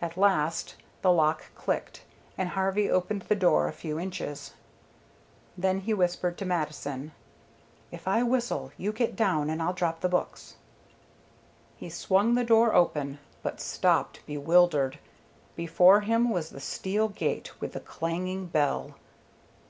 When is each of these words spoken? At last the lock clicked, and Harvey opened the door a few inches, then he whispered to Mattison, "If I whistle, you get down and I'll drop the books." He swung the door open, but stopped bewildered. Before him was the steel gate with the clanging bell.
At 0.00 0.16
last 0.16 0.76
the 1.02 1.12
lock 1.12 1.50
clicked, 1.54 2.02
and 2.38 2.48
Harvey 2.48 2.90
opened 2.90 3.20
the 3.28 3.34
door 3.34 3.68
a 3.68 3.72
few 3.74 3.98
inches, 3.98 4.54
then 5.58 5.80
he 5.80 5.92
whispered 5.92 6.38
to 6.38 6.46
Mattison, 6.46 7.12
"If 7.90 8.08
I 8.08 8.22
whistle, 8.22 8.72
you 8.78 8.92
get 8.94 9.14
down 9.14 9.50
and 9.50 9.60
I'll 9.62 9.74
drop 9.74 10.00
the 10.00 10.08
books." 10.08 10.56
He 11.76 11.90
swung 11.90 12.34
the 12.34 12.44
door 12.44 12.74
open, 12.74 13.18
but 13.42 13.60
stopped 13.60 14.24
bewildered. 14.24 14.98
Before 15.54 16.00
him 16.00 16.30
was 16.30 16.48
the 16.48 16.60
steel 16.60 17.08
gate 17.08 17.60
with 17.60 17.74
the 17.74 17.80
clanging 17.80 18.46
bell. 18.46 18.94